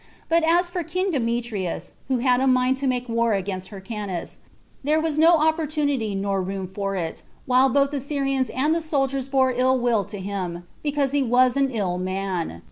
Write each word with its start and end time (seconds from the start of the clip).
But 0.29 0.43
as 0.43 0.67
for 0.67 0.81
king 0.81 1.11
Demetrius, 1.11 1.91
who 2.07 2.17
had 2.17 2.41
a 2.41 2.47
mind 2.47 2.79
to 2.79 2.87
make 2.87 3.07
war 3.07 3.33
against 3.33 3.67
Hyrcanus, 3.69 4.39
there 4.83 4.99
was 4.99 5.19
no 5.19 5.35
opportunity 5.37 6.15
nor 6.15 6.41
room 6.41 6.65
for 6.65 6.95
it, 6.95 7.21
while 7.45 7.69
both 7.69 7.91
the 7.91 8.01
Syrians 8.01 8.49
and 8.49 8.73
the 8.73 8.81
soldiers 8.81 9.27
bare 9.27 9.51
ill 9.51 9.77
will 9.79 10.03
to 10.05 10.17
him, 10.19 10.63
because 10.81 11.11
he 11.11 11.21
was 11.21 11.55
an 11.55 11.69
ill 11.69 11.99
man. 11.99 12.59